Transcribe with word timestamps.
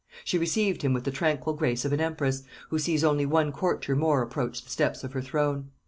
She 0.25 0.39
received 0.39 0.81
him 0.81 0.93
with 0.93 1.03
the 1.03 1.11
tranquil 1.11 1.53
grace 1.53 1.85
of 1.85 1.93
an 1.93 2.01
empress, 2.01 2.41
who 2.69 2.79
sees 2.79 3.03
only 3.03 3.27
one 3.27 3.51
courtier 3.51 3.95
more 3.95 4.23
approach 4.23 4.63
the 4.63 4.71
steps 4.71 5.03
of 5.03 5.13
her 5.13 5.21
throne. 5.21 5.69